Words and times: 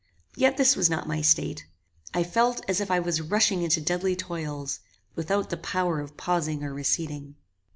Yet 0.35 0.57
this 0.57 0.75
was 0.75 0.89
not 0.89 1.07
my 1.07 1.21
state. 1.21 1.67
I 2.11 2.23
felt 2.23 2.65
as 2.67 2.81
if 2.81 2.89
I 2.89 2.99
was 2.99 3.21
rushing 3.21 3.61
into 3.61 3.79
deadly 3.79 4.15
toils, 4.15 4.79
without 5.15 5.51
the 5.51 5.57
power 5.57 5.99
of 5.99 6.17
pausing 6.17 6.63
or 6.63 6.73
receding. 6.73 7.35